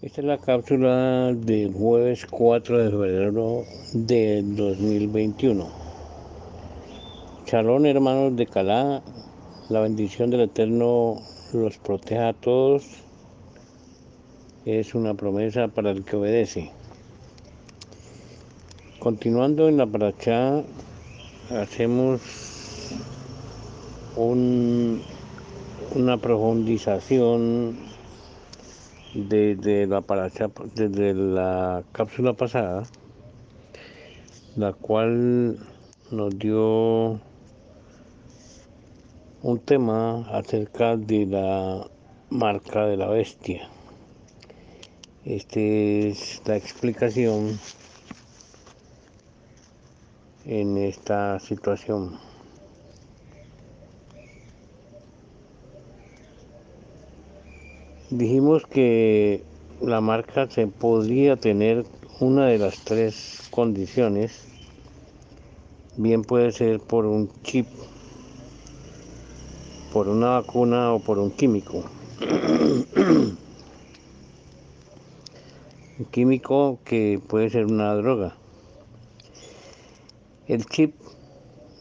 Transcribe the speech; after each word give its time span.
Esta 0.00 0.20
es 0.20 0.28
la 0.28 0.38
cápsula 0.38 1.32
del 1.34 1.72
jueves 1.72 2.24
4 2.30 2.84
de 2.84 2.90
febrero 2.90 3.64
de 3.92 4.42
2021. 4.44 5.68
Chalón, 7.44 7.84
hermanos 7.84 8.36
de 8.36 8.46
Calá, 8.46 9.02
la 9.68 9.80
bendición 9.80 10.30
del 10.30 10.42
Eterno 10.42 11.20
los 11.52 11.78
proteja 11.78 12.28
a 12.28 12.32
todos. 12.32 12.84
Es 14.64 14.94
una 14.94 15.14
promesa 15.14 15.66
para 15.66 15.90
el 15.90 16.04
que 16.04 16.14
obedece. 16.14 16.70
Continuando 19.00 19.68
en 19.68 19.78
la 19.78 19.86
paracha, 19.86 20.62
hacemos 21.50 22.20
un, 24.14 25.02
una 25.96 26.18
profundización 26.18 27.87
desde 29.14 29.86
la 29.86 30.02
desde 30.74 31.14
la 31.14 31.82
cápsula 31.92 32.34
pasada, 32.34 32.84
la 34.56 34.72
cual 34.72 35.58
nos 36.10 36.38
dio 36.38 37.20
un 39.42 39.58
tema 39.64 40.28
acerca 40.30 40.96
de 40.96 41.26
la 41.26 41.86
marca 42.30 42.86
de 42.86 42.96
la 42.96 43.08
bestia. 43.08 43.68
Esta 45.24 45.60
es 45.60 46.42
la 46.46 46.56
explicación 46.56 47.58
en 50.44 50.78
esta 50.78 51.38
situación. 51.40 52.27
Dijimos 58.10 58.64
que 58.64 59.42
la 59.82 60.00
marca 60.00 60.48
se 60.48 60.66
podría 60.66 61.36
tener 61.36 61.84
una 62.20 62.46
de 62.46 62.56
las 62.56 62.78
tres 62.78 63.46
condiciones. 63.50 64.46
Bien 65.98 66.22
puede 66.22 66.52
ser 66.52 66.80
por 66.80 67.04
un 67.04 67.30
chip, 67.42 67.66
por 69.92 70.08
una 70.08 70.40
vacuna 70.40 70.94
o 70.94 71.00
por 71.00 71.18
un 71.18 71.30
químico. 71.30 71.84
un 75.98 76.06
químico 76.10 76.78
que 76.86 77.20
puede 77.28 77.50
ser 77.50 77.66
una 77.66 77.92
droga. 77.94 78.36
El 80.46 80.64
chip 80.64 80.94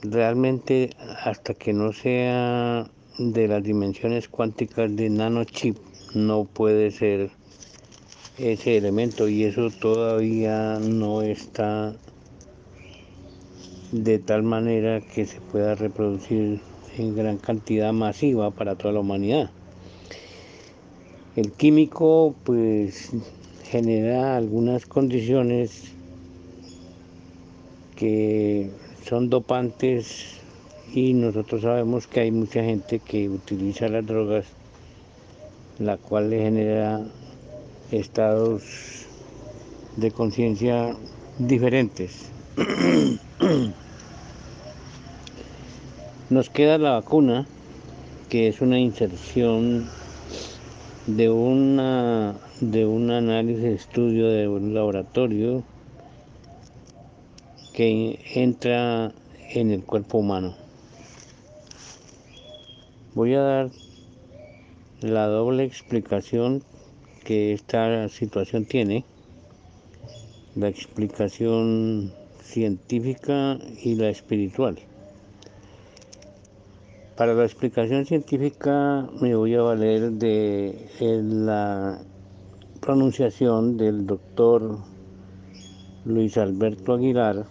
realmente 0.02 0.90
hasta 1.24 1.54
que 1.54 1.72
no 1.72 1.94
sea 1.94 2.90
de 3.18 3.48
las 3.48 3.64
dimensiones 3.64 4.28
cuánticas 4.28 4.94
de 4.94 5.10
nanochip 5.10 5.87
no 6.14 6.46
puede 6.46 6.92
ser 6.92 7.30
ese 8.38 8.78
elemento 8.78 9.28
y 9.28 9.44
eso 9.44 9.70
todavía 9.72 10.80
no 10.80 11.22
está 11.22 11.96
de 13.92 14.20
tal 14.20 14.44
manera 14.44 15.02
que 15.02 15.26
se 15.26 15.40
pueda 15.42 15.76
reproducir 15.76 16.60
en 16.98 17.16
gran 17.16 17.38
cantidad 17.38 17.94
masiva 17.94 18.52
para 18.52 18.76
toda 18.76 18.94
la 18.94 19.00
humanidad. 19.00 19.50
El 21.36 21.52
químico 21.52 22.36
pues 22.44 23.12
genera 23.64 24.38
algunas 24.38 24.86
condiciones 24.86 25.92
que 27.96 28.70
son 29.06 29.30
dopantes 29.30 30.38
y 30.94 31.14
nosotros 31.14 31.62
sabemos 31.62 32.08
que 32.08 32.22
hay 32.22 32.32
mucha 32.32 32.64
gente 32.64 33.00
que 33.00 33.30
utiliza 33.30 33.88
las 33.88 34.06
drogas 34.06 34.46
la 35.80 35.98
cual 35.98 36.30
le 36.30 36.42
genera 36.42 37.02
estados 37.92 38.64
de 39.96 40.12
conciencia 40.12 40.96
diferentes. 41.38 42.30
Nos 46.30 46.50
queda 46.50 46.78
la 46.78 46.92
vacuna, 46.92 47.46
que 48.30 48.48
es 48.48 48.62
una 48.62 48.80
inserción 48.80 49.90
de 51.06 51.30
una 51.30 52.36
de 52.60 52.86
un 52.86 53.12
análisis 53.12 53.64
estudio 53.64 54.28
de 54.30 54.48
un 54.48 54.74
laboratorio 54.74 55.64
que 57.74 58.20
entra 58.34 59.12
en 59.52 59.72
el 59.72 59.84
cuerpo 59.84 60.18
humano. 60.18 60.56
Voy 63.14 63.36
a 63.36 63.42
dar 63.42 63.70
la 65.02 65.28
doble 65.28 65.64
explicación 65.64 66.64
que 67.24 67.54
esta 67.54 68.10
situación 68.10 68.66
tiene, 68.66 69.06
la 70.56 70.70
explicación 70.70 72.12
científica 72.42 73.60
y 73.84 73.96
la 73.96 74.10
espiritual. 74.10 74.80
Para 77.16 77.34
la 77.34 77.46
explicación 77.46 78.06
científica 78.06 79.08
me 79.22 79.36
voy 79.36 79.54
a 79.56 79.62
valer 79.62 80.12
de 80.14 80.90
la 81.00 82.00
pronunciación 82.80 83.78
del 83.78 84.08
doctor 84.08 84.80
Luis 86.06 86.38
Alberto 86.38 86.94
Aguilar, 86.94 87.46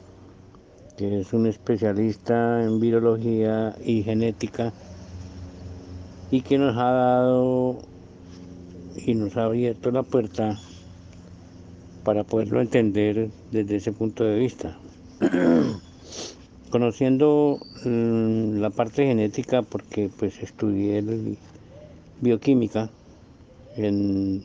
que 0.97 1.21
es 1.21 1.33
un 1.33 1.47
especialista 1.47 2.65
en 2.65 2.81
virología 2.81 3.77
y 3.85 4.03
genética 4.03 4.73
y 6.31 6.41
que 6.41 6.59
nos 6.59 6.77
ha 6.77 6.91
dado 6.91 7.79
y 9.05 9.15
nos 9.15 9.37
ha 9.37 9.45
abierto 9.45 9.91
la 9.91 10.03
puerta 10.03 10.59
para 12.05 12.25
poderlo 12.25 12.61
entender 12.61 13.31
desde 13.53 13.77
ese 13.77 13.93
punto 13.93 14.25
de 14.25 14.39
vista. 14.39 14.77
Conociendo 16.71 17.59
mm, 17.85 18.59
la 18.59 18.71
parte 18.71 19.07
genética, 19.07 19.63
porque 19.63 20.11
pues 20.19 20.43
estudié 20.43 21.03
bioquímica 22.21 22.91
en, 23.77 24.45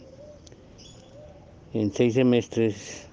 en 1.74 1.94
seis 1.94 2.14
semestres, 2.14 3.08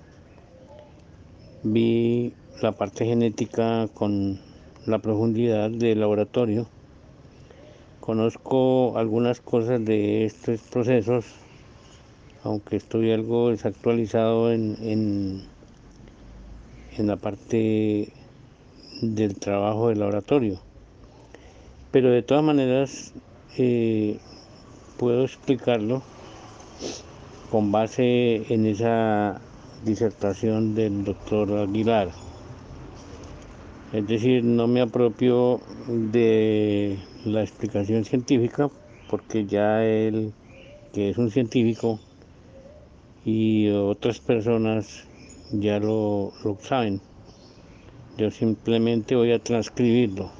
vi 1.62 2.34
la 2.60 2.72
parte 2.72 3.06
genética 3.06 3.88
con 3.94 4.40
la 4.86 4.98
profundidad 4.98 5.70
del 5.70 6.00
laboratorio 6.00 6.68
Conozco 8.08 8.96
algunas 8.96 9.38
cosas 9.42 9.84
de 9.84 10.24
estos 10.24 10.62
procesos, 10.62 11.26
aunque 12.42 12.76
estoy 12.76 13.12
algo 13.12 13.50
desactualizado 13.50 14.50
en, 14.50 14.78
en, 16.96 17.06
la 17.06 17.16
parte 17.16 18.10
del 19.02 19.38
trabajo 19.38 19.90
del 19.90 19.98
laboratorio. 19.98 20.58
Pero 21.90 22.10
de 22.10 22.22
todas 22.22 22.42
maneras 22.42 23.12
eh, 23.58 24.16
puedo 24.96 25.24
explicarlo 25.24 26.00
con 27.50 27.70
base 27.70 28.42
en 28.50 28.64
esa 28.64 29.38
disertación 29.84 30.74
del 30.74 31.04
doctor 31.04 31.58
Aguilar. 31.58 32.08
Es 33.92 34.06
decir, 34.06 34.44
no 34.44 34.66
me 34.66 34.80
apropio 34.80 35.60
de 35.86 36.98
la 37.24 37.42
explicación 37.42 38.04
científica 38.04 38.70
porque 39.08 39.46
ya 39.46 39.84
él, 39.84 40.32
que 40.92 41.10
es 41.10 41.18
un 41.18 41.30
científico, 41.30 41.98
y 43.24 43.68
otras 43.70 44.20
personas 44.20 45.04
ya 45.50 45.78
lo, 45.78 46.32
lo 46.44 46.58
saben. 46.60 47.00
Yo 48.16 48.30
simplemente 48.30 49.16
voy 49.16 49.32
a 49.32 49.38
transcribirlo. 49.38 50.30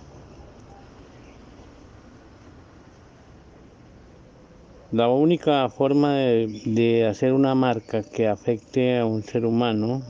La 4.90 5.08
única 5.08 5.68
forma 5.68 6.14
de, 6.14 6.62
de, 6.64 7.06
hacer 7.06 7.34
una 7.34 7.54
marca 7.54 8.02
que 8.02 8.26
afecte 8.26 8.98
a 8.98 9.04
un 9.04 9.22
ser 9.22 9.44
humano 9.44 10.02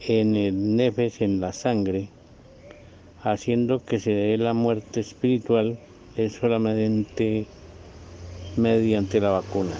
en 0.00 0.34
el 0.34 0.76
nefes, 0.76 1.20
en 1.20 1.40
la 1.40 1.52
sangre, 1.52 2.08
haciendo 3.32 3.84
que 3.84 3.98
se 3.98 4.12
dé 4.12 4.36
la 4.36 4.52
muerte 4.52 5.00
espiritual, 5.00 5.78
es 6.16 6.34
solamente 6.34 7.46
mediante 8.56 9.20
la 9.20 9.30
vacuna. 9.30 9.76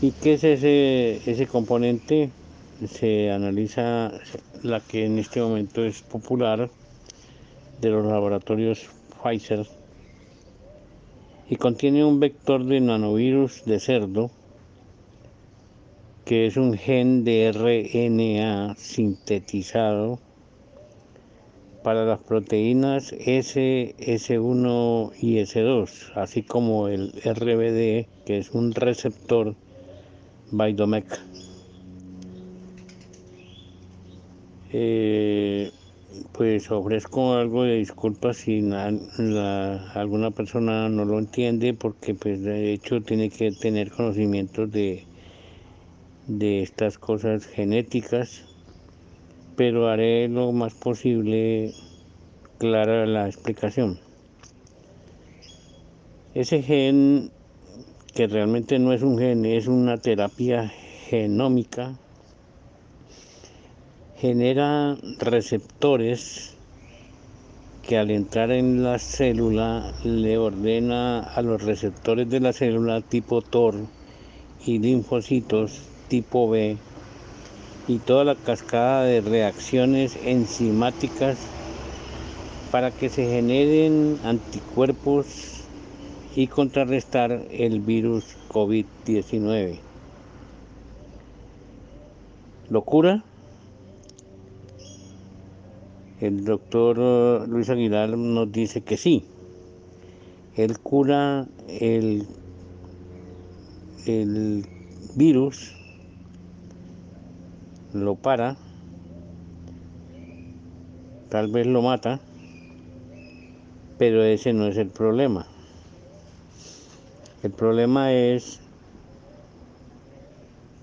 ¿Y 0.00 0.12
qué 0.12 0.34
es 0.34 0.44
ese, 0.44 1.20
ese 1.30 1.46
componente? 1.46 2.30
Se 2.86 3.30
analiza 3.30 4.12
la 4.62 4.80
que 4.80 5.04
en 5.04 5.18
este 5.18 5.40
momento 5.40 5.84
es 5.84 6.00
popular 6.02 6.70
de 7.80 7.90
los 7.90 8.06
laboratorios 8.06 8.88
Pfizer 9.22 9.66
y 11.50 11.56
contiene 11.56 12.04
un 12.04 12.20
vector 12.20 12.64
de 12.64 12.80
nanovirus 12.80 13.64
de 13.64 13.80
cerdo 13.80 14.30
que 16.24 16.46
es 16.46 16.56
un 16.56 16.74
gen 16.74 17.24
de 17.24 17.48
RNA 17.52 18.76
sintetizado 18.76 20.18
para 21.82 22.04
las 22.04 22.18
proteínas 22.20 23.12
S, 23.12 23.94
S1 23.98 25.12
y 25.20 25.38
S2, 25.38 26.12
así 26.14 26.42
como 26.42 26.88
el 26.88 27.12
RBD, 27.24 28.06
que 28.24 28.38
es 28.38 28.50
un 28.50 28.72
receptor 28.72 29.54
Bidomec. 30.50 31.20
Eh, 34.72 35.70
pues 36.32 36.70
ofrezco 36.70 37.34
algo 37.34 37.64
de 37.64 37.76
disculpas 37.76 38.38
si 38.38 38.60
alguna 38.70 40.30
persona 40.30 40.88
no 40.88 41.04
lo 41.04 41.18
entiende, 41.18 41.74
porque 41.74 42.14
pues 42.14 42.42
de 42.42 42.72
hecho 42.72 43.00
tiene 43.02 43.30
que 43.30 43.52
tener 43.52 43.90
conocimientos 43.90 44.70
de, 44.70 45.04
de 46.26 46.62
estas 46.62 46.98
cosas 46.98 47.46
genéticas 47.46 48.47
pero 49.58 49.88
haré 49.88 50.28
lo 50.28 50.52
más 50.52 50.72
posible 50.72 51.74
clara 52.58 53.06
la 53.06 53.26
explicación. 53.26 53.98
Ese 56.32 56.62
gen, 56.62 57.32
que 58.14 58.28
realmente 58.28 58.78
no 58.78 58.92
es 58.92 59.02
un 59.02 59.18
gen, 59.18 59.44
es 59.44 59.66
una 59.66 59.98
terapia 59.98 60.68
genómica, 61.08 61.96
genera 64.18 64.96
receptores 65.18 66.54
que 67.82 67.98
al 67.98 68.12
entrar 68.12 68.52
en 68.52 68.84
la 68.84 69.00
célula 69.00 69.92
le 70.04 70.38
ordena 70.38 71.18
a 71.18 71.42
los 71.42 71.64
receptores 71.64 72.30
de 72.30 72.38
la 72.38 72.52
célula 72.52 73.00
tipo 73.00 73.42
TOR 73.42 73.74
y 74.64 74.78
linfocitos 74.78 75.82
tipo 76.06 76.48
B 76.48 76.76
y 77.88 77.98
toda 77.98 78.22
la 78.24 78.34
cascada 78.34 79.04
de 79.04 79.22
reacciones 79.22 80.16
enzimáticas 80.22 81.38
para 82.70 82.90
que 82.90 83.08
se 83.08 83.24
generen 83.24 84.18
anticuerpos 84.24 85.64
y 86.36 86.46
contrarrestar 86.48 87.46
el 87.50 87.80
virus 87.80 88.36
COVID-19. 88.50 89.78
¿Locura? 92.68 93.24
El 96.20 96.44
doctor 96.44 97.48
Luis 97.48 97.70
Aguilar 97.70 98.10
nos 98.10 98.52
dice 98.52 98.82
que 98.82 98.98
sí. 98.98 99.24
Él 100.56 100.78
cura 100.78 101.46
el, 101.68 102.26
el 104.06 104.66
virus 105.14 105.77
lo 108.04 108.14
para, 108.14 108.56
tal 111.28 111.48
vez 111.48 111.66
lo 111.66 111.82
mata, 111.82 112.20
pero 113.98 114.22
ese 114.22 114.52
no 114.52 114.66
es 114.66 114.76
el 114.76 114.88
problema. 114.88 115.46
El 117.42 117.52
problema 117.52 118.12
es 118.12 118.60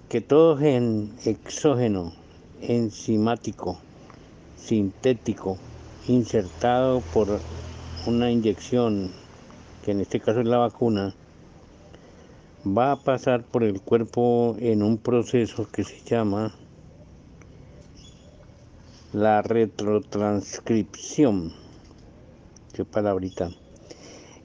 que 0.09 0.21
todo 0.21 0.57
gen 0.57 1.13
exógeno, 1.25 2.13
enzimático, 2.61 3.79
sintético, 4.57 5.57
insertado 6.07 7.01
por 7.01 7.41
una 8.05 8.31
inyección, 8.31 9.11
que 9.83 9.91
en 9.91 10.01
este 10.01 10.19
caso 10.19 10.41
es 10.41 10.47
la 10.47 10.57
vacuna, 10.57 11.13
va 12.65 12.91
a 12.91 12.95
pasar 12.95 13.43
por 13.43 13.63
el 13.63 13.81
cuerpo 13.81 14.55
en 14.59 14.81
un 14.81 14.97
proceso 14.97 15.67
que 15.71 15.83
se 15.83 15.99
llama 16.03 16.53
la 19.15 19.41
retrotranscripción. 19.41 21.53
Qué 22.73 22.83
palabrita. 22.83 23.49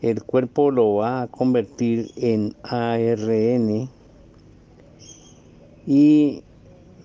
El 0.01 0.23
cuerpo 0.23 0.71
lo 0.71 0.95
va 0.95 1.23
a 1.23 1.27
convertir 1.27 2.13
en 2.17 2.55
ARN 2.63 3.91
y 5.89 6.45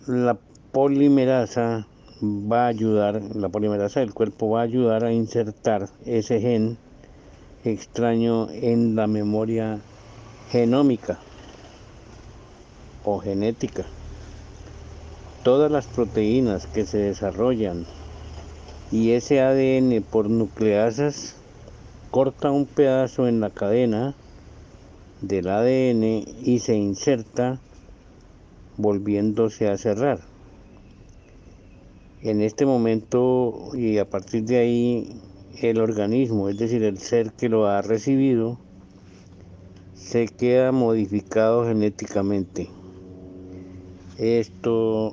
la 0.06 0.38
polimerasa 0.72 1.88
va 2.22 2.66
a 2.66 2.68
ayudar, 2.68 3.20
la 3.36 3.50
polimerasa 3.50 4.02
del 4.02 4.14
cuerpo 4.14 4.52
va 4.52 4.60
a 4.60 4.66
ayudar 4.66 5.04
a 5.04 5.12
insertar 5.12 5.90
ese 6.06 6.40
gen 6.40 6.78
extraño 7.64 8.48
en 8.52 8.96
la 8.96 9.08
memoria 9.08 9.80
genómica 10.52 11.18
o 13.04 13.18
genética 13.18 13.88
todas 15.46 15.72
las 15.72 15.86
proteínas 15.86 16.66
que 16.66 16.88
se 16.88 16.98
desarrollan 16.98 17.86
y 18.92 19.12
ese 19.12 19.42
ADN 19.42 20.02
por 20.02 20.28
nucleasas 20.28 21.36
corta 22.10 22.50
un 22.50 22.66
pedazo 22.66 23.28
en 23.28 23.42
la 23.42 23.52
cadena 23.52 24.16
del 25.22 25.48
ADN 25.48 26.04
y 26.44 26.58
se 26.64 26.76
inserta 26.76 27.60
volviéndose 28.78 29.70
a 29.70 29.78
cerrar. 29.78 30.20
En 32.24 32.42
este 32.42 32.66
momento 32.66 33.70
y 33.76 34.00
a 34.00 34.10
partir 34.10 34.46
de 34.46 34.58
ahí 34.58 35.22
el 35.62 35.80
organismo, 35.80 36.50
es 36.50 36.58
decir, 36.58 36.82
el 36.82 36.98
ser 36.98 37.34
que 37.34 37.50
lo 37.50 37.68
ha 37.68 37.84
recibido, 37.84 38.58
se 39.94 40.26
queda 40.26 40.72
modificado 40.72 41.68
genéticamente. 41.68 42.68
Esto 44.18 45.12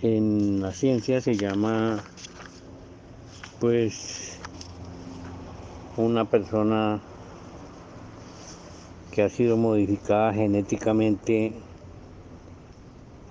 en 0.00 0.62
la 0.62 0.72
ciencia 0.72 1.20
se 1.20 1.36
llama 1.36 2.02
pues 3.60 4.38
una 5.98 6.24
persona 6.24 7.02
que 9.12 9.20
ha 9.20 9.28
sido 9.28 9.58
modificada 9.58 10.32
genéticamente 10.32 11.52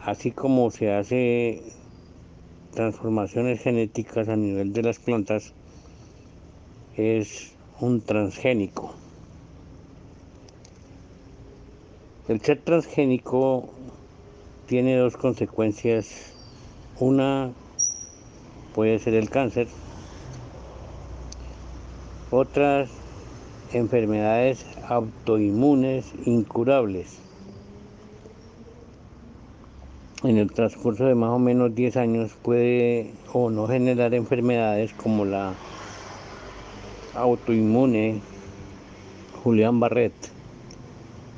así 0.03 0.31
como 0.33 0.69
se 0.69 0.93
hace 0.93 1.63
transformaciones 2.75 3.59
genéticas 3.59 4.29
a 4.29 4.35
nivel 4.35 4.71
de 4.71 4.83
las 4.83 4.99
plantas 4.99 5.53
es 6.95 7.53
un 7.79 8.01
transgénico 8.01 8.93
el 12.29 12.39
ser 12.41 12.61
transgénico 12.61 13.69
tiene 14.67 14.95
dos 14.95 15.17
consecuencias. 15.17 16.31
Una 16.99 17.49
puede 18.75 18.99
ser 18.99 19.15
el 19.15 19.31
cáncer, 19.31 19.67
otras 22.29 22.91
enfermedades 23.73 24.63
autoinmunes 24.87 26.05
incurables. 26.25 27.17
En 30.23 30.37
el 30.37 30.51
transcurso 30.51 31.05
de 31.05 31.15
más 31.15 31.31
o 31.31 31.39
menos 31.39 31.73
10 31.73 31.97
años 31.97 32.31
puede 32.43 33.11
o 33.33 33.49
no 33.49 33.67
generar 33.67 34.13
enfermedades 34.13 34.93
como 34.93 35.25
la 35.25 35.55
autoinmune 37.15 38.21
Julián 39.43 39.79
Barret, 39.79 40.13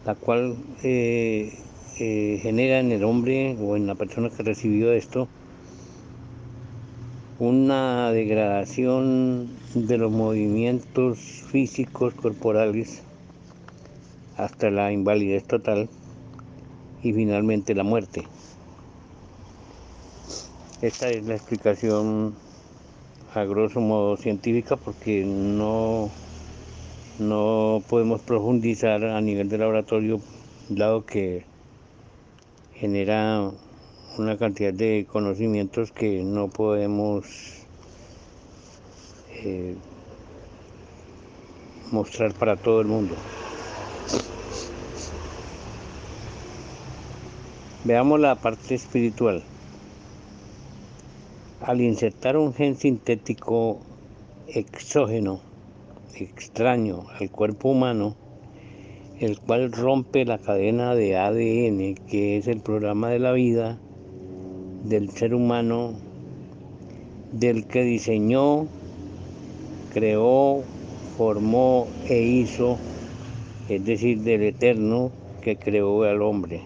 la 0.05 0.15
cual 0.15 0.55
eh, 0.83 1.53
eh, 1.99 2.39
genera 2.41 2.79
en 2.79 2.91
el 2.91 3.03
hombre 3.03 3.55
o 3.59 3.75
en 3.75 3.87
la 3.87 3.95
persona 3.95 4.29
que 4.29 4.43
recibió 4.43 4.91
esto 4.91 5.27
una 7.39 8.11
degradación 8.11 9.49
de 9.73 9.97
los 9.97 10.11
movimientos 10.11 11.17
físicos 11.17 12.13
corporales 12.13 13.01
hasta 14.37 14.69
la 14.69 14.91
invalidez 14.91 15.43
total 15.45 15.89
y 17.01 17.13
finalmente 17.13 17.73
la 17.73 17.83
muerte. 17.83 18.27
Esta 20.81 21.09
es 21.09 21.25
la 21.25 21.35
explicación 21.35 22.35
a 23.33 23.43
grosso 23.43 23.79
modo 23.79 24.17
científica 24.17 24.75
porque 24.75 25.23
no, 25.25 26.11
no 27.19 27.83
podemos 27.87 28.21
profundizar 28.21 29.03
a 29.03 29.21
nivel 29.21 29.49
de 29.49 29.57
laboratorio 29.57 30.21
dado 30.69 31.05
que 31.05 31.45
genera 32.73 33.51
una 34.17 34.37
cantidad 34.37 34.73
de 34.73 35.05
conocimientos 35.11 35.91
que 35.91 36.23
no 36.23 36.49
podemos 36.49 37.25
eh, 39.29 39.75
mostrar 41.91 42.33
para 42.33 42.55
todo 42.55 42.81
el 42.81 42.87
mundo. 42.87 43.15
Veamos 47.83 48.19
la 48.19 48.35
parte 48.35 48.75
espiritual. 48.75 49.43
Al 51.61 51.81
insertar 51.81 52.37
un 52.37 52.53
gen 52.53 52.75
sintético 52.75 53.79
exógeno, 54.47 55.41
extraño 56.19 57.05
al 57.19 57.29
cuerpo 57.31 57.69
humano, 57.69 58.15
el 59.19 59.39
cual 59.39 59.71
rompe 59.71 60.25
la 60.25 60.37
cadena 60.37 60.95
de 60.95 61.17
ADN, 61.17 61.95
que 62.07 62.37
es 62.37 62.47
el 62.47 62.59
programa 62.59 63.09
de 63.09 63.19
la 63.19 63.31
vida 63.31 63.77
del 64.83 65.09
ser 65.11 65.35
humano 65.35 65.93
del 67.31 67.65
que 67.65 67.83
diseñó, 67.83 68.67
creó, 69.93 70.63
formó 71.17 71.87
e 72.09 72.21
hizo, 72.21 72.77
es 73.69 73.85
decir, 73.85 74.21
del 74.21 74.43
eterno 74.43 75.11
que 75.41 75.55
creó 75.55 76.03
al 76.03 76.21
hombre. 76.21 76.61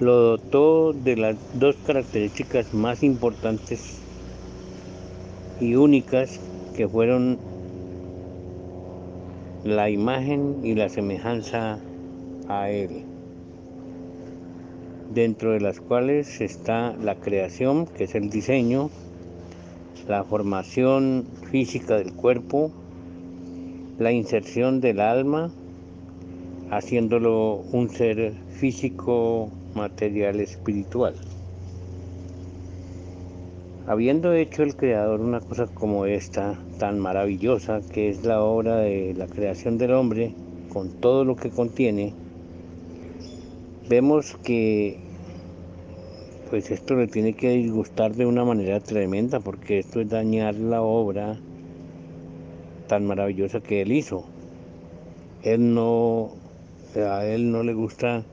Lo 0.00 0.16
dotó 0.16 0.92
de 0.92 1.16
las 1.16 1.36
dos 1.54 1.76
características 1.86 2.74
más 2.74 3.02
importantes 3.02 3.98
y 5.60 5.76
únicas 5.76 6.40
que 6.74 6.88
fueron 6.88 7.38
la 9.64 9.88
imagen 9.90 10.60
y 10.64 10.74
la 10.74 10.88
semejanza 10.88 11.78
a 12.48 12.70
Él, 12.70 13.04
dentro 15.14 15.52
de 15.52 15.60
las 15.60 15.80
cuales 15.80 16.40
está 16.40 16.94
la 17.00 17.14
creación, 17.14 17.86
que 17.86 18.04
es 18.04 18.14
el 18.16 18.28
diseño, 18.28 18.90
la 20.08 20.24
formación 20.24 21.26
física 21.50 21.96
del 21.96 22.12
cuerpo, 22.12 22.72
la 23.98 24.10
inserción 24.10 24.80
del 24.80 24.98
alma, 25.00 25.52
haciéndolo 26.70 27.62
un 27.72 27.88
ser 27.88 28.32
físico, 28.58 29.48
material, 29.74 30.40
espiritual. 30.40 31.14
Habiendo 33.92 34.32
hecho 34.32 34.62
el 34.62 34.74
Creador 34.74 35.20
una 35.20 35.42
cosa 35.42 35.66
como 35.66 36.06
esta, 36.06 36.58
tan 36.78 36.98
maravillosa, 36.98 37.82
que 37.82 38.08
es 38.08 38.24
la 38.24 38.42
obra 38.42 38.76
de 38.76 39.12
la 39.12 39.26
creación 39.26 39.76
del 39.76 39.92
hombre, 39.92 40.32
con 40.72 40.88
todo 40.88 41.26
lo 41.26 41.36
que 41.36 41.50
contiene, 41.50 42.14
vemos 43.90 44.34
que 44.42 44.98
pues 46.48 46.70
esto 46.70 46.94
le 46.94 47.06
tiene 47.06 47.34
que 47.34 47.50
disgustar 47.50 48.14
de 48.14 48.24
una 48.24 48.46
manera 48.46 48.80
tremenda, 48.80 49.40
porque 49.40 49.80
esto 49.80 50.00
es 50.00 50.08
dañar 50.08 50.54
la 50.54 50.80
obra 50.80 51.38
tan 52.88 53.04
maravillosa 53.04 53.60
que 53.60 53.82
él 53.82 53.92
hizo. 53.92 54.24
Él 55.42 55.74
no, 55.74 56.30
a 56.96 57.26
él 57.26 57.52
no 57.52 57.62
le 57.62 57.74
gusta 57.74 58.24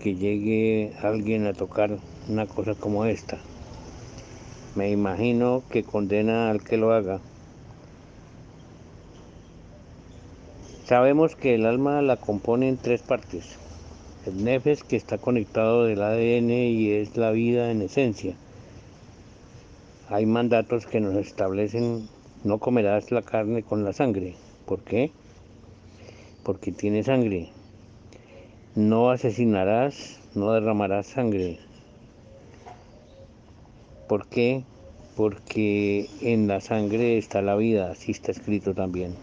que 0.00 0.16
llegue 0.16 0.92
alguien 1.00 1.46
a 1.46 1.52
tocar 1.52 1.98
una 2.28 2.46
cosa 2.46 2.74
como 2.74 3.04
esta. 3.04 3.38
Me 4.74 4.90
imagino 4.90 5.62
que 5.70 5.84
condena 5.84 6.50
al 6.50 6.62
que 6.62 6.76
lo 6.76 6.92
haga. 6.92 7.20
Sabemos 10.86 11.36
que 11.36 11.54
el 11.54 11.66
alma 11.66 12.02
la 12.02 12.16
compone 12.16 12.68
en 12.68 12.76
tres 12.76 13.02
partes. 13.02 13.58
El 14.26 14.44
nefes 14.44 14.84
que 14.84 14.96
está 14.96 15.18
conectado 15.18 15.84
del 15.84 16.02
ADN 16.02 16.50
y 16.50 16.90
es 16.90 17.16
la 17.16 17.30
vida 17.30 17.70
en 17.70 17.82
esencia. 17.82 18.34
Hay 20.08 20.26
mandatos 20.26 20.86
que 20.86 21.00
nos 21.00 21.16
establecen 21.16 22.08
no 22.44 22.58
comerás 22.58 23.12
la 23.12 23.22
carne 23.22 23.62
con 23.62 23.84
la 23.84 23.92
sangre. 23.92 24.34
¿Por 24.66 24.80
qué? 24.80 25.12
Porque 26.42 26.72
tiene 26.72 27.04
sangre. 27.04 27.50
No 28.74 29.10
asesinarás, 29.10 30.18
no 30.34 30.50
derramarás 30.52 31.06
sangre. 31.06 31.60
¿Por 34.08 34.26
qué? 34.26 34.64
Porque 35.16 36.08
en 36.20 36.48
la 36.48 36.60
sangre 36.60 37.18
está 37.18 37.42
la 37.42 37.56
vida, 37.56 37.90
así 37.92 38.12
está 38.12 38.32
escrito 38.32 38.74
también. 38.74 39.14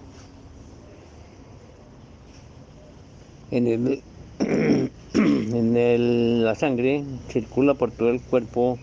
En, 3.52 3.68
el, 3.68 4.04
en 5.14 5.78
el, 5.78 6.44
la 6.44 6.56
sangre 6.56 7.04
circula 7.30 7.74
por 7.74 7.92
todo 7.92 8.10
el 8.10 8.22
cuerpo 8.22 8.78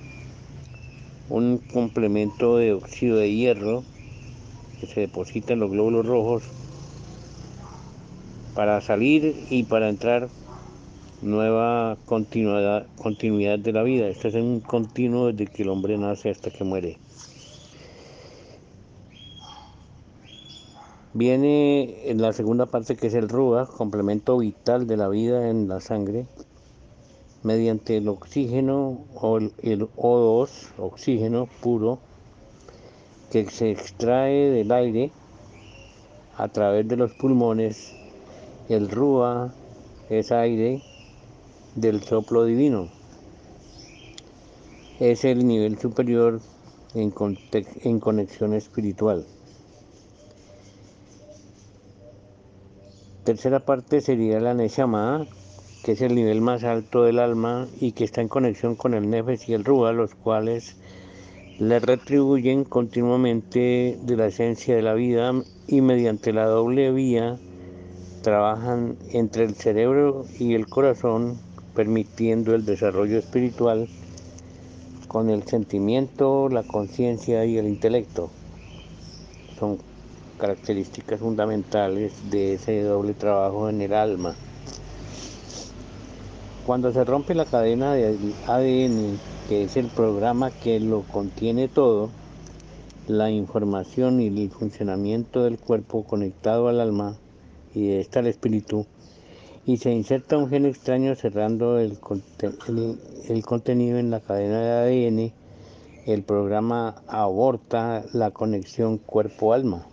un 1.28 1.58
complemento 1.58 2.56
de 2.56 2.72
óxido 2.72 3.16
de 3.18 3.32
hierro 3.32 3.84
que 4.80 4.86
se 4.86 5.00
deposita 5.00 5.52
en 5.52 5.60
los 5.60 5.70
glóbulos 5.70 6.06
rojos 6.06 6.42
para 8.54 8.80
salir 8.80 9.46
y 9.50 9.64
para 9.64 9.88
entrar 9.88 10.28
nueva 11.22 11.96
continuidad, 12.04 12.86
continuidad 12.96 13.58
de 13.58 13.72
la 13.72 13.82
vida. 13.82 14.08
Este 14.08 14.28
es 14.28 14.34
un 14.34 14.60
continuo 14.60 15.32
desde 15.32 15.46
que 15.46 15.62
el 15.62 15.70
hombre 15.70 15.96
nace 15.96 16.30
hasta 16.30 16.50
que 16.50 16.64
muere. 16.64 16.98
Viene 21.14 22.10
en 22.10 22.20
la 22.20 22.32
segunda 22.34 22.66
parte 22.66 22.96
que 22.96 23.06
es 23.06 23.14
el 23.14 23.28
RUA, 23.28 23.66
complemento 23.66 24.36
vital 24.36 24.86
de 24.86 24.98
la 24.98 25.08
vida 25.08 25.48
en 25.48 25.66
la 25.66 25.80
sangre, 25.80 26.26
mediante 27.42 27.96
el 27.96 28.08
oxígeno 28.08 28.98
o 29.14 29.38
el, 29.38 29.52
el 29.62 29.88
O2, 29.96 30.50
oxígeno 30.76 31.48
puro, 31.62 31.98
que 33.30 33.48
se 33.48 33.70
extrae 33.70 34.50
del 34.50 34.70
aire 34.72 35.10
a 36.36 36.48
través 36.48 36.86
de 36.86 36.96
los 36.96 37.12
pulmones. 37.14 37.94
El 38.68 38.90
RUA 38.90 39.54
es 40.10 40.32
aire 40.32 40.82
del 41.76 42.02
soplo 42.02 42.44
divino. 42.44 42.88
Es 44.98 45.24
el 45.24 45.46
nivel 45.46 45.78
superior 45.78 46.40
en, 46.94 47.12
en 47.82 48.00
conexión 48.00 48.54
espiritual. 48.54 49.24
Tercera 53.24 53.60
parte 53.60 54.00
sería 54.00 54.40
la 54.40 54.54
Neshama, 54.54 55.26
que 55.84 55.92
es 55.92 56.00
el 56.00 56.14
nivel 56.14 56.40
más 56.40 56.64
alto 56.64 57.04
del 57.04 57.18
alma 57.18 57.68
y 57.80 57.92
que 57.92 58.04
está 58.04 58.20
en 58.22 58.28
conexión 58.28 58.74
con 58.74 58.94
el 58.94 59.10
Nefes 59.10 59.48
y 59.48 59.54
el 59.54 59.64
Ruba, 59.64 59.92
los 59.92 60.14
cuales 60.14 60.76
le 61.58 61.78
retribuyen 61.78 62.64
continuamente 62.64 63.98
de 64.02 64.16
la 64.16 64.26
esencia 64.26 64.76
de 64.76 64.82
la 64.82 64.94
vida 64.94 65.32
y 65.66 65.80
mediante 65.80 66.32
la 66.32 66.46
doble 66.46 66.92
vía 66.92 67.38
trabajan 68.22 68.96
entre 69.12 69.44
el 69.44 69.54
cerebro 69.54 70.24
y 70.38 70.54
el 70.54 70.66
corazón 70.66 71.38
permitiendo 71.76 72.54
el 72.54 72.64
desarrollo 72.64 73.18
espiritual 73.18 73.86
con 75.06 75.30
el 75.30 75.44
sentimiento, 75.44 76.48
la 76.48 76.62
conciencia 76.64 77.44
y 77.44 77.58
el 77.58 77.68
intelecto. 77.68 78.30
Son 79.58 79.78
características 80.38 81.20
fundamentales 81.20 82.30
de 82.30 82.54
ese 82.54 82.82
doble 82.82 83.14
trabajo 83.14 83.68
en 83.68 83.82
el 83.82 83.92
alma. 83.92 84.34
Cuando 86.66 86.92
se 86.92 87.04
rompe 87.04 87.34
la 87.34 87.44
cadena 87.44 87.94
de 87.94 88.16
ADN, 88.46 89.18
que 89.48 89.62
es 89.62 89.76
el 89.76 89.86
programa 89.86 90.50
que 90.50 90.80
lo 90.80 91.02
contiene 91.02 91.68
todo, 91.68 92.10
la 93.06 93.30
información 93.30 94.20
y 94.20 94.26
el 94.26 94.50
funcionamiento 94.50 95.44
del 95.44 95.58
cuerpo 95.58 96.04
conectado 96.04 96.68
al 96.68 96.80
alma 96.80 97.16
y 97.72 97.86
de 97.86 98.00
esta 98.00 98.18
al 98.18 98.26
espíritu, 98.26 98.86
y 99.66 99.76
se 99.78 99.90
inserta 99.90 100.38
un 100.38 100.48
gen 100.48 100.64
extraño 100.64 101.16
cerrando 101.16 101.80
el, 101.80 101.98
el, 103.28 103.44
contenido 103.44 103.98
en 103.98 104.12
la 104.12 104.20
cadena 104.20 104.60
de 104.60 105.08
ADN, 105.08 105.32
el 106.06 106.22
programa 106.22 107.02
aborta 107.08 108.04
la 108.12 108.30
conexión 108.30 108.98
cuerpo-alma, 108.98 109.84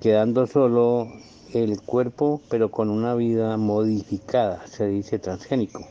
quedando 0.00 0.46
solo 0.46 1.08
el 1.52 1.82
cuerpo 1.82 2.40
pero 2.48 2.70
con 2.70 2.88
una 2.88 3.14
vida 3.14 3.58
modificada, 3.58 4.66
se 4.66 4.86
dice 4.86 5.18
transgénico, 5.18 5.86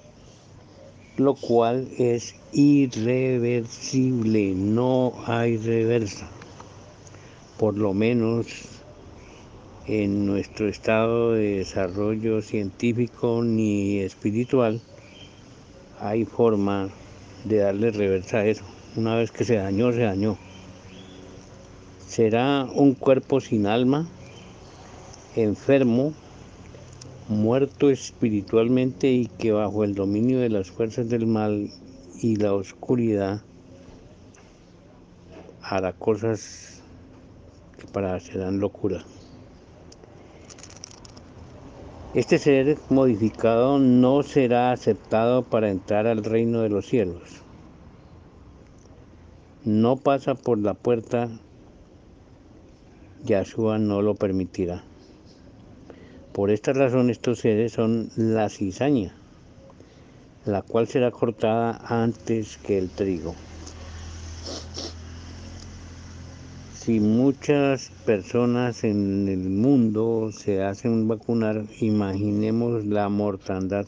lo 1.17 1.35
cual 1.35 1.87
es 1.99 2.33
irreversible, 2.51 4.55
no 4.55 5.13
hay 5.27 5.57
reversa, 5.57 6.27
por 7.59 7.77
lo 7.77 7.93
menos 7.93 8.78
en 9.89 10.27
nuestro 10.27 10.67
estado 10.67 11.33
de 11.33 11.57
desarrollo 11.57 12.43
científico 12.43 13.41
ni 13.43 13.97
espiritual 14.01 14.81
hay 15.99 16.25
forma 16.25 16.89
de 17.45 17.57
darle 17.57 17.89
reversa 17.89 18.37
a 18.37 18.45
eso. 18.45 18.63
Una 18.95 19.15
vez 19.15 19.31
que 19.31 19.45
se 19.45 19.55
dañó, 19.55 19.91
se 19.91 20.01
dañó. 20.01 20.37
Será 22.07 22.67
un 22.71 22.93
cuerpo 22.93 23.41
sin 23.41 23.65
alma, 23.65 24.07
enfermo, 25.35 26.13
muerto 27.27 27.89
espiritualmente 27.89 29.11
y 29.11 29.25
que 29.25 29.53
bajo 29.53 29.83
el 29.83 29.95
dominio 29.95 30.39
de 30.39 30.49
las 30.49 30.69
fuerzas 30.69 31.09
del 31.09 31.25
mal 31.25 31.67
y 32.21 32.35
la 32.35 32.53
oscuridad 32.53 33.41
hará 35.63 35.93
cosas 35.93 36.83
que 37.79 37.87
para 37.87 38.19
serán 38.19 38.59
locura. 38.59 39.03
Este 42.15 42.39
ser 42.39 42.79
modificado 42.89 43.77
no 43.77 44.23
será 44.23 44.71
aceptado 44.71 45.43
para 45.43 45.69
entrar 45.69 46.07
al 46.07 46.23
reino 46.23 46.61
de 46.61 46.69
los 46.69 46.87
cielos. 46.87 47.43
No 49.63 49.95
pasa 49.97 50.33
por 50.33 50.57
la 50.57 50.73
puerta, 50.73 51.29
Yahshua 53.23 53.77
no 53.77 54.01
lo 54.01 54.15
permitirá. 54.15 54.83
Por 56.33 56.49
esta 56.49 56.73
razón 56.73 57.11
estos 57.11 57.41
seres 57.41 57.73
son 57.73 58.09
la 58.15 58.49
cizaña, 58.49 59.13
la 60.45 60.63
cual 60.63 60.87
será 60.87 61.11
cortada 61.11 61.79
antes 61.85 62.57
que 62.57 62.79
el 62.79 62.89
trigo. 62.89 63.35
Si 66.89 66.99
muchas 66.99 67.91
personas 68.03 68.83
en 68.83 69.27
el 69.27 69.47
mundo 69.47 70.31
se 70.31 70.63
hacen 70.63 71.07
vacunar, 71.07 71.65
imaginemos 71.81 72.83
la 72.83 73.07
mortandad. 73.09 73.85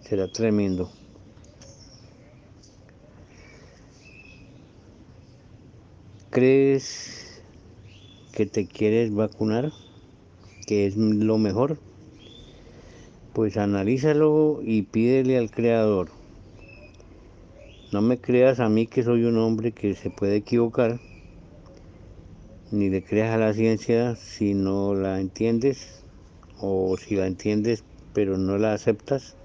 Será 0.00 0.26
tremendo. 0.26 0.90
¿Crees 6.30 7.40
que 8.32 8.46
te 8.46 8.66
quieres 8.66 9.14
vacunar? 9.14 9.70
¿Que 10.66 10.88
es 10.88 10.96
lo 10.96 11.38
mejor? 11.38 11.78
Pues 13.32 13.56
analízalo 13.56 14.58
y 14.60 14.82
pídele 14.82 15.38
al 15.38 15.52
Creador. 15.52 16.19
No 17.92 18.02
me 18.02 18.20
creas 18.20 18.60
a 18.60 18.68
mí 18.68 18.86
que 18.86 19.02
soy 19.02 19.24
un 19.24 19.36
hombre 19.38 19.72
que 19.72 19.94
se 19.94 20.10
puede 20.10 20.36
equivocar, 20.36 21.00
ni 22.70 22.88
le 22.88 23.02
creas 23.02 23.34
a 23.34 23.38
la 23.38 23.52
ciencia 23.52 24.16
si 24.16 24.54
no 24.54 24.94
la 24.94 25.20
entiendes, 25.20 26.04
o 26.60 26.96
si 26.96 27.16
la 27.16 27.26
entiendes 27.26 27.84
pero 28.12 28.38
no 28.38 28.58
la 28.58 28.74
aceptas, 28.74 29.36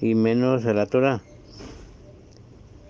y 0.00 0.14
menos 0.14 0.66
a 0.66 0.74
la 0.74 0.86
Torah 0.86 1.22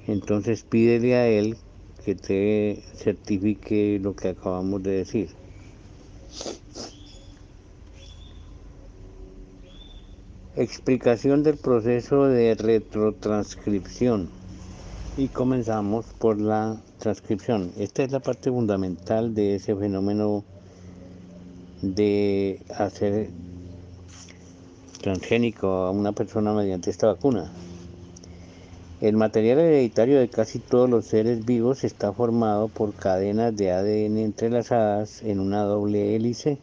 entonces 0.07 0.65
pídele 0.65 1.15
a 1.15 1.29
él 1.29 1.57
que 2.05 2.15
te 2.15 2.83
certifique 2.95 3.99
lo 4.03 4.15
que 4.15 4.29
acabamos 4.29 4.83
de 4.83 4.91
decir. 4.91 5.31
Explicación 10.55 11.43
del 11.43 11.57
proceso 11.57 12.27
de 12.27 12.55
retrotranscripción. 12.55 14.29
Y 15.17 15.29
comenzamos 15.29 16.05
por 16.19 16.39
la 16.39 16.77
transcripción. 16.99 17.73
Esta 17.79 18.03
es 18.03 18.13
la 18.13 18.21
parte 18.21 18.51
fundamental 18.51 19.35
de 19.35 19.55
ese 19.55 19.75
fenómeno 19.75 20.45
de 21.81 22.61
hacer 22.77 23.31
transgénico 25.01 25.69
a 25.69 25.91
una 25.91 26.13
persona 26.13 26.53
mediante 26.53 26.91
esta 26.91 27.07
vacuna. 27.07 27.51
El 29.01 29.17
material 29.17 29.59
hereditario 29.59 30.21
de 30.21 30.29
casi 30.29 30.59
todos 30.59 30.91
los 30.91 31.07
seres 31.07 31.47
vivos 31.47 31.83
está 31.83 32.13
formado 32.13 32.69
por 32.69 32.93
cadenas 32.93 33.57
de 33.57 33.73
ADN 33.73 34.19
entrelazadas 34.19 35.23
en 35.23 35.41
una 35.41 35.63
doble 35.63 36.15
hélice 36.15 36.59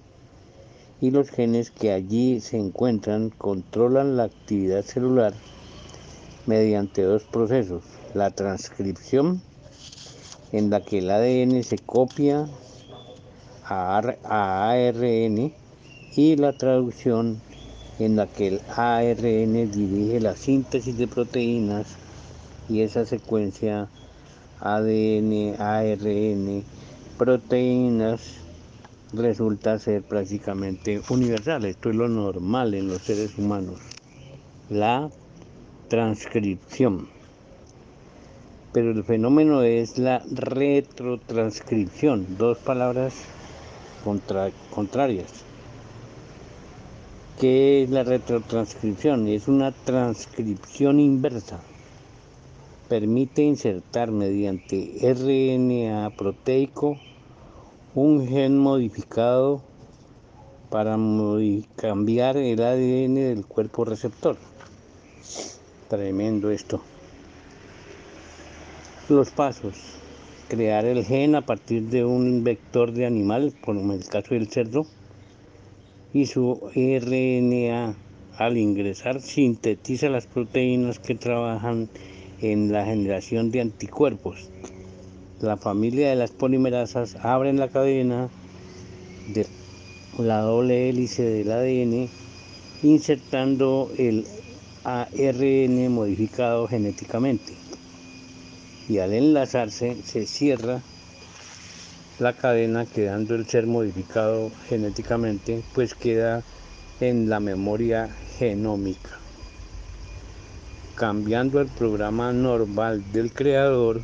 y 1.01 1.11
los 1.11 1.29
genes 1.29 1.71
que 1.71 1.91
allí 1.91 2.41
se 2.41 2.57
encuentran 2.57 3.29
controlan 3.29 4.17
la 4.17 4.23
actividad 4.23 4.83
celular 4.83 5.33
mediante 6.45 7.03
dos 7.03 7.23
procesos, 7.23 7.83
la 8.13 8.31
transcripción 8.31 9.41
en 10.51 10.69
la 10.69 10.81
que 10.81 10.99
el 10.99 11.11
ADN 11.11 11.63
se 11.63 11.77
copia 11.77 12.47
a 13.63 14.01
ARN 14.71 15.53
y 16.15 16.35
la 16.35 16.53
traducción 16.53 17.39
en 17.99 18.15
la 18.15 18.27
que 18.27 18.47
el 18.47 18.61
ARN 18.75 19.71
dirige 19.71 20.19
la 20.19 20.35
síntesis 20.35 20.97
de 20.97 21.07
proteínas 21.07 21.87
y 22.67 22.81
esa 22.81 23.05
secuencia 23.05 23.89
ADN, 24.59 25.55
ARN, 25.59 26.63
proteínas 27.17 28.38
resulta 29.13 29.79
ser 29.79 30.03
prácticamente 30.03 31.01
universal. 31.09 31.65
Esto 31.65 31.89
es 31.89 31.95
lo 31.95 32.07
normal 32.07 32.73
en 32.73 32.87
los 32.87 33.01
seres 33.01 33.37
humanos. 33.37 33.79
La 34.69 35.09
transcripción. 35.87 37.07
Pero 38.71 38.91
el 38.91 39.03
fenómeno 39.03 39.63
es 39.63 39.97
la 39.97 40.23
retrotranscripción, 40.31 42.37
dos 42.37 42.59
palabras 42.59 43.15
contrarias. 44.73 45.43
¿Qué 47.39 47.83
es 47.83 47.89
la 47.89 48.03
retrotranscripción? 48.03 49.27
Es 49.27 49.47
una 49.47 49.71
transcripción 49.71 50.99
inversa 50.99 51.59
permite 52.89 53.43
insertar 53.43 54.09
mediante 54.09 54.97
RNA 55.03 56.09
proteico 56.17 56.97
un 58.01 58.25
gen 58.29 58.57
modificado 58.57 59.61
para 60.69 60.97
cambiar 61.75 62.37
el 62.37 62.61
ADN 62.61 63.15
del 63.15 63.45
cuerpo 63.45 63.83
receptor. 63.83 64.37
Tremendo 65.89 66.49
esto. 66.49 66.81
Los 69.09 69.31
pasos. 69.31 69.75
Crear 70.47 70.85
el 70.85 71.03
gen 71.03 71.35
a 71.35 71.45
partir 71.45 71.89
de 71.89 72.05
un 72.05 72.45
vector 72.45 72.93
de 72.93 73.05
animal, 73.05 73.53
como 73.59 73.81
en 73.81 73.99
el 73.99 74.07
caso 74.07 74.33
del 74.33 74.47
cerdo, 74.47 74.85
y 76.13 76.27
su 76.27 76.71
RNA 76.73 77.95
al 78.37 78.57
ingresar 78.57 79.19
sintetiza 79.19 80.07
las 80.07 80.25
proteínas 80.25 80.99
que 80.99 81.15
trabajan 81.15 81.89
en 82.39 82.71
la 82.71 82.85
generación 82.85 83.51
de 83.51 83.59
anticuerpos. 83.59 84.49
La 85.41 85.55
familia 85.55 86.09
de 86.09 86.17
las 86.17 86.31
polimerasas 86.31 87.15
abren 87.23 87.59
la 87.59 87.69
cadena 87.69 88.29
de 89.33 89.47
la 90.17 90.41
doble 90.41 90.89
hélice 90.89 91.23
del 91.23 91.49
ADN 91.49 92.09
insertando 92.83 93.89
el 93.97 94.25
ARN 94.83 95.91
modificado 95.93 96.67
genéticamente. 96.67 97.53
Y 98.89 98.97
al 98.97 99.13
enlazarse 99.13 99.95
se 100.03 100.25
cierra 100.25 100.81
la 102.19 102.33
cadena 102.33 102.85
quedando 102.85 103.35
el 103.35 103.47
ser 103.47 103.65
modificado 103.65 104.51
genéticamente 104.67 105.63
pues 105.73 105.93
queda 105.93 106.43
en 106.99 107.29
la 107.29 107.39
memoria 107.39 108.09
genómica. 108.37 109.11
Cambiando 110.95 111.61
el 111.61 111.67
programa 111.67 112.33
normal 112.33 113.09
del 113.13 113.31
creador 113.31 114.01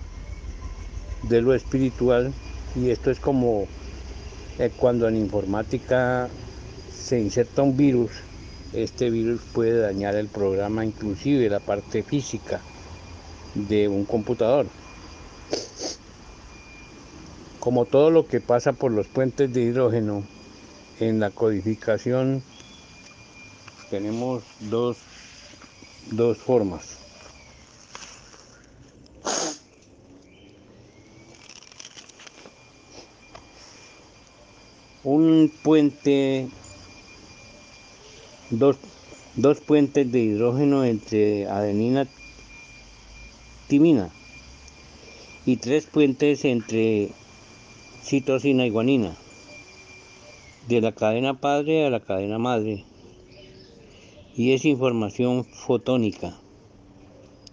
de 1.29 1.41
lo 1.41 1.53
espiritual 1.53 2.33
y 2.75 2.89
esto 2.89 3.11
es 3.11 3.19
como 3.19 3.67
eh, 4.59 4.71
cuando 4.75 5.07
en 5.07 5.15
informática 5.15 6.29
se 6.93 7.19
inserta 7.19 7.61
un 7.61 7.77
virus 7.77 8.11
este 8.73 9.09
virus 9.09 9.41
puede 9.53 9.79
dañar 9.79 10.15
el 10.15 10.27
programa 10.27 10.85
inclusive 10.85 11.49
la 11.49 11.59
parte 11.59 12.03
física 12.03 12.61
de 13.53 13.87
un 13.87 14.05
computador 14.05 14.67
como 17.59 17.85
todo 17.85 18.11
lo 18.11 18.27
que 18.27 18.41
pasa 18.41 18.73
por 18.73 18.91
los 18.91 19.07
puentes 19.07 19.53
de 19.53 19.61
hidrógeno 19.61 20.23
en 20.99 21.19
la 21.19 21.31
codificación 21.31 22.43
tenemos 23.89 24.43
dos 24.59 24.97
dos 26.11 26.37
formas. 26.37 27.04
Un 35.05 35.51
puente, 35.61 36.49
dos, 38.49 38.75
dos 39.35 39.59
puentes 39.61 40.11
de 40.11 40.19
hidrógeno 40.19 40.83
entre 40.83 41.47
adenina 41.47 42.07
timina 43.67 44.09
y 45.45 45.57
tres 45.57 45.85
puentes 45.85 46.43
entre 46.43 47.11
citosina 48.01 48.65
y 48.65 48.71
guanina, 48.71 49.15
de 50.67 50.81
la 50.81 50.91
cadena 50.91 51.39
padre 51.39 51.85
a 51.85 51.91
la 51.91 51.99
cadena 51.99 52.39
madre 52.39 52.83
y 54.35 54.53
es 54.53 54.65
información 54.65 55.45
fotónica. 55.45 56.35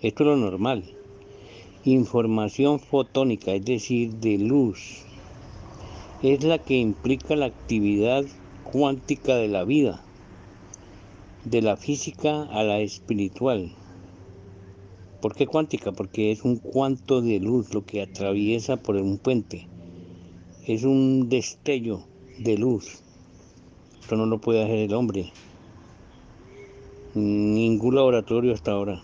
Esto 0.01 0.25
es 0.25 0.27
lo 0.27 0.37
normal. 0.38 0.85
Información 1.85 2.81
fotónica, 2.81 3.53
es 3.53 3.65
decir, 3.65 4.15
de 4.15 4.38
luz. 4.38 5.05
Es 6.22 6.44
la 6.44 6.58
que 6.58 6.76
implica 6.76 7.37
la 7.37 7.46
actividad 7.46 8.24
cuántica 8.64 9.37
de 9.37 9.48
la 9.48 9.64
vida, 9.64 10.02
de 11.44 11.62
la 11.62 11.76
física 11.76 12.44
a 12.44 12.62
la 12.62 12.80
espiritual. 12.80 13.72
¿Por 15.20 15.35
qué 15.35 15.46
cuántica? 15.46 15.92
Porque 15.92 16.32
es 16.32 16.42
un 16.44 16.56
cuanto 16.56 17.20
de 17.20 17.40
luz 17.40 17.74
lo 17.74 17.85
que 17.85 18.02
atraviesa 18.02 18.76
por 18.76 18.96
un 18.96 19.18
puente. 19.18 19.66
Es 20.66 20.85
un 20.85 21.28
destello 21.28 22.04
de 22.38 22.56
luz. 22.56 23.02
Esto 24.00 24.16
no 24.16 24.26
lo 24.26 24.40
puede 24.40 24.62
hacer 24.62 24.78
el 24.78 24.94
hombre 24.94 25.32
ningún 27.14 27.96
laboratorio 27.96 28.54
hasta 28.54 28.72
ahora. 28.72 29.02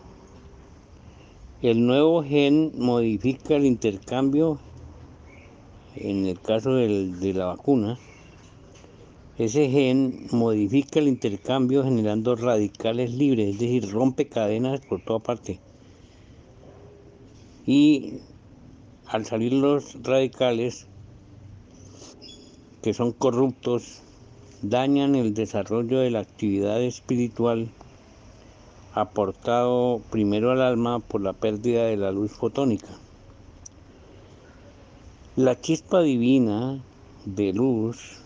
El 1.60 1.86
nuevo 1.86 2.22
gen 2.22 2.72
modifica 2.76 3.56
el 3.56 3.66
intercambio, 3.66 4.60
en 6.00 6.26
el 6.26 6.40
caso 6.40 6.74
de 6.74 7.32
la 7.34 7.46
vacuna, 7.46 7.98
ese 9.38 9.70
gen 9.70 10.26
modifica 10.32 10.98
el 10.98 11.06
intercambio 11.06 11.84
generando 11.84 12.34
radicales 12.34 13.12
libres, 13.12 13.54
es 13.54 13.60
decir, 13.60 13.88
rompe 13.90 14.28
cadenas 14.28 14.80
por 14.80 15.00
toda 15.00 15.20
parte. 15.20 15.60
Y 17.64 18.14
al 19.06 19.26
salir 19.26 19.52
los 19.52 20.02
radicales, 20.02 20.88
que 22.82 22.94
son 22.94 23.12
corruptos, 23.12 24.02
dañan 24.62 25.14
el 25.14 25.34
desarrollo 25.34 26.00
de 26.00 26.10
la 26.10 26.18
actividad 26.18 26.82
espiritual 26.82 27.68
aportado 28.92 30.00
primero 30.10 30.50
al 30.50 30.62
alma 30.62 30.98
por 30.98 31.20
la 31.20 31.32
pérdida 31.32 31.84
de 31.84 31.96
la 31.96 32.10
luz 32.10 32.32
fotónica. 32.32 32.88
La 35.38 35.60
chispa 35.60 36.02
divina 36.02 36.82
de 37.24 37.52
luz, 37.52 38.24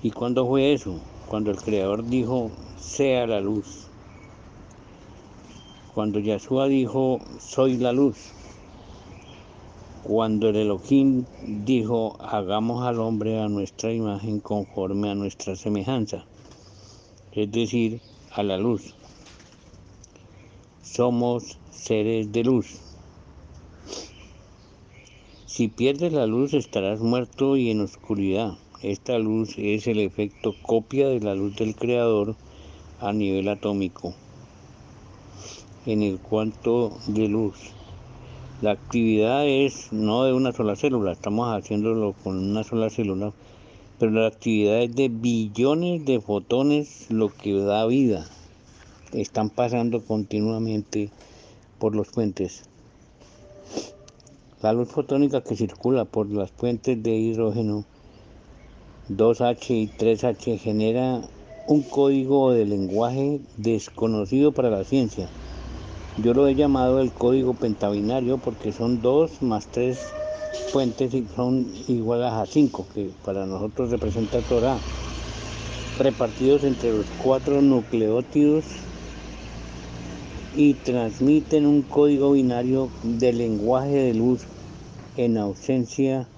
¿y 0.00 0.12
cuándo 0.12 0.46
fue 0.46 0.72
eso? 0.72 1.00
Cuando 1.26 1.50
el 1.50 1.56
Creador 1.56 2.06
dijo, 2.06 2.52
sea 2.78 3.26
la 3.26 3.40
luz. 3.40 3.88
Cuando 5.92 6.20
Yahshua 6.20 6.68
dijo, 6.68 7.18
soy 7.40 7.78
la 7.78 7.92
luz. 7.92 8.30
Cuando 10.04 10.50
el 10.50 10.54
Elohim 10.54 11.24
dijo, 11.64 12.16
hagamos 12.20 12.86
al 12.86 13.00
hombre 13.00 13.40
a 13.40 13.48
nuestra 13.48 13.92
imagen 13.92 14.38
conforme 14.38 15.10
a 15.10 15.16
nuestra 15.16 15.56
semejanza, 15.56 16.24
es 17.32 17.50
decir, 17.50 18.00
a 18.30 18.44
la 18.44 18.56
luz. 18.56 18.94
Somos 20.82 21.58
seres 21.72 22.30
de 22.30 22.44
luz. 22.44 22.83
Si 25.54 25.68
pierdes 25.68 26.12
la 26.12 26.26
luz 26.26 26.52
estarás 26.52 26.98
muerto 26.98 27.56
y 27.56 27.70
en 27.70 27.80
oscuridad. 27.80 28.54
Esta 28.82 29.20
luz 29.20 29.54
es 29.56 29.86
el 29.86 30.00
efecto 30.00 30.52
copia 30.60 31.06
de 31.06 31.20
la 31.20 31.36
luz 31.36 31.54
del 31.54 31.76
Creador 31.76 32.34
a 32.98 33.12
nivel 33.12 33.48
atómico. 33.48 34.14
En 35.86 36.02
el 36.02 36.18
cuanto 36.18 36.98
de 37.06 37.28
luz. 37.28 37.54
La 38.62 38.72
actividad 38.72 39.46
es 39.46 39.92
no 39.92 40.24
de 40.24 40.32
una 40.32 40.50
sola 40.50 40.74
célula, 40.74 41.12
estamos 41.12 41.56
haciéndolo 41.56 42.16
con 42.24 42.36
una 42.36 42.64
sola 42.64 42.90
célula, 42.90 43.32
pero 44.00 44.10
la 44.10 44.26
actividad 44.26 44.82
es 44.82 44.96
de 44.96 45.08
billones 45.08 46.04
de 46.04 46.20
fotones, 46.20 47.06
lo 47.10 47.28
que 47.28 47.54
da 47.54 47.86
vida. 47.86 48.28
Están 49.12 49.50
pasando 49.50 50.04
continuamente 50.04 51.10
por 51.78 51.94
los 51.94 52.08
puentes. 52.08 52.64
La 54.64 54.72
luz 54.72 54.88
fotónica 54.88 55.42
que 55.42 55.56
circula 55.56 56.06
por 56.06 56.26
las 56.30 56.50
puentes 56.50 57.02
de 57.02 57.14
hidrógeno 57.14 57.84
2H 59.10 59.70
y 59.72 59.88
3H 59.88 60.58
genera 60.58 61.20
un 61.68 61.82
código 61.82 62.50
de 62.50 62.64
lenguaje 62.64 63.42
desconocido 63.58 64.52
para 64.52 64.70
la 64.70 64.84
ciencia. 64.84 65.28
Yo 66.16 66.32
lo 66.32 66.48
he 66.48 66.54
llamado 66.54 67.00
el 67.00 67.12
código 67.12 67.52
pentabinario 67.52 68.38
porque 68.38 68.72
son 68.72 69.02
dos 69.02 69.42
más 69.42 69.66
tres 69.66 69.98
puentes 70.72 71.12
y 71.12 71.26
son 71.36 71.70
iguales 71.86 72.32
a 72.32 72.46
cinco, 72.46 72.86
que 72.94 73.10
para 73.22 73.44
nosotros 73.44 73.90
representa 73.90 74.40
Torah, 74.40 74.78
repartidos 75.98 76.64
entre 76.64 76.90
los 76.90 77.06
cuatro 77.22 77.60
nucleótidos 77.60 78.64
y 80.56 80.72
transmiten 80.72 81.66
un 81.66 81.82
código 81.82 82.32
binario 82.32 82.88
de 83.02 83.34
lenguaje 83.34 83.96
de 83.96 84.14
luz 84.14 84.46
en 85.16 85.38
ausencia, 85.38 86.28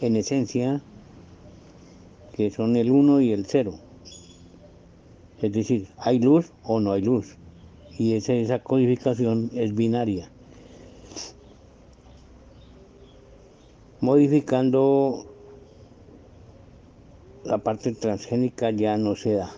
en 0.00 0.16
esencia, 0.16 0.82
que 2.34 2.50
son 2.50 2.76
el 2.76 2.90
1 2.90 3.20
y 3.20 3.32
el 3.32 3.46
0. 3.46 3.74
Es 5.40 5.52
decir, 5.52 5.88
hay 5.98 6.18
luz 6.18 6.52
o 6.62 6.80
no 6.80 6.92
hay 6.92 7.02
luz 7.02 7.36
y 7.98 8.14
esa, 8.14 8.58
codificación 8.58 9.50
es 9.54 9.74
binaria. 9.74 10.28
Modificando 14.00 15.26
la 17.44 17.58
parte 17.58 17.92
transgénica 17.92 18.70
ya 18.70 18.96
no 18.96 19.16
se 19.16 19.34
da. 19.34 19.52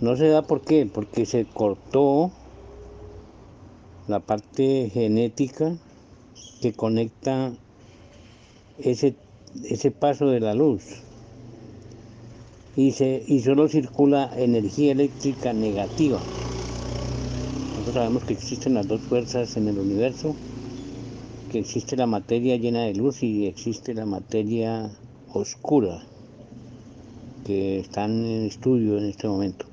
No 0.00 0.16
se 0.16 0.28
da 0.28 0.42
¿por? 0.42 0.62
Porque 0.92 1.26
se 1.26 1.44
cortó 1.44 2.30
la 4.08 4.20
parte 4.20 4.90
genética 4.92 5.76
que 6.60 6.72
conecta 6.72 7.52
ese, 8.78 9.14
ese 9.64 9.90
paso 9.90 10.28
de 10.28 10.40
la 10.40 10.54
luz 10.54 10.82
y, 12.74 12.92
se, 12.92 13.22
y 13.26 13.40
solo 13.40 13.68
circula 13.68 14.30
energía 14.36 14.92
eléctrica 14.92 15.52
negativa. 15.52 16.18
Nosotros 17.70 17.94
sabemos 17.94 18.24
que 18.24 18.32
existen 18.32 18.74
las 18.74 18.88
dos 18.88 19.00
fuerzas 19.02 19.56
en 19.56 19.68
el 19.68 19.78
universo, 19.78 20.34
que 21.52 21.58
existe 21.58 21.96
la 21.96 22.06
materia 22.06 22.56
llena 22.56 22.84
de 22.84 22.94
luz 22.94 23.22
y 23.22 23.46
existe 23.46 23.94
la 23.94 24.06
materia 24.06 24.90
oscura, 25.32 26.02
que 27.44 27.80
están 27.80 28.24
en 28.24 28.46
estudio 28.46 28.96
en 28.98 29.04
este 29.04 29.28
momento. 29.28 29.66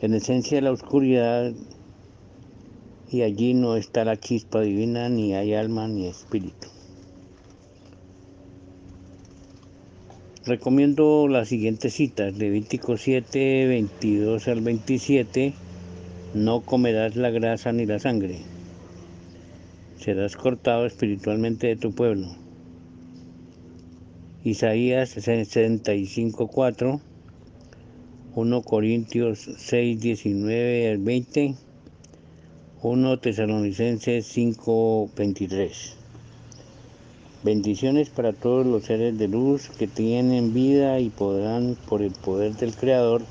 En 0.00 0.14
esencia 0.14 0.60
la 0.60 0.72
oscuridad 0.72 1.52
y 3.10 3.22
allí 3.22 3.54
no 3.54 3.76
está 3.76 4.04
la 4.04 4.16
chispa 4.16 4.60
divina, 4.60 5.08
ni 5.08 5.34
hay 5.34 5.54
alma 5.54 5.88
ni 5.88 6.06
espíritu. 6.06 6.68
Recomiendo 10.44 11.26
las 11.28 11.48
siguientes 11.48 11.94
citas, 11.94 12.36
Levítico 12.36 12.96
7, 12.96 13.66
22 13.66 14.46
al 14.48 14.60
27, 14.60 15.54
no 16.34 16.60
comerás 16.60 17.16
la 17.16 17.30
grasa 17.30 17.72
ni 17.72 17.84
la 17.84 17.98
sangre, 17.98 18.42
serás 19.98 20.36
cortado 20.36 20.86
espiritualmente 20.86 21.66
de 21.66 21.76
tu 21.76 21.92
pueblo. 21.92 22.28
Isaías 24.44 25.08
65, 25.08 26.46
4, 26.46 27.00
1 28.36 28.62
Corintios 28.62 29.50
6, 29.58 30.00
19 30.00 30.90
al 30.90 30.98
20, 30.98 31.54
1 32.82 33.18
Tesalonicenses 33.20 34.26
5, 34.26 35.10
23. 35.16 35.96
Bendiciones 37.42 38.10
para 38.10 38.34
todos 38.34 38.66
los 38.66 38.84
seres 38.84 39.16
de 39.16 39.28
luz 39.28 39.70
que 39.70 39.86
tienen 39.86 40.52
vida 40.52 41.00
y 41.00 41.08
podrán, 41.08 41.78
por 41.88 42.02
el 42.02 42.12
poder 42.12 42.54
del 42.56 42.74
Creador, 42.74 43.22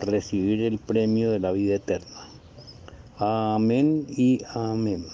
recibir 0.00 0.62
el 0.62 0.78
premio 0.78 1.30
de 1.30 1.40
la 1.40 1.52
vida 1.52 1.74
eterna. 1.74 2.30
Amén 3.18 4.06
y 4.08 4.40
amén. 4.54 5.04